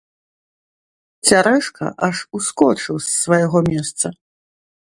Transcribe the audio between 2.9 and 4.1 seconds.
з свайго месца.